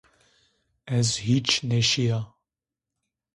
Ez 0.97 1.09
hîç 1.25 1.49
nêşîya 1.67 2.19